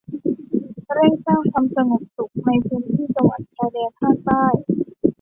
[0.93, 4.43] เร่งสร้างความสงบสุขในพื้นที่จังหวัดชายแดนภาคใต้